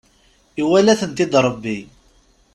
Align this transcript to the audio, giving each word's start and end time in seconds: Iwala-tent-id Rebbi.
Iwala-tent-id 0.61 1.33
Rebbi. 1.45 1.77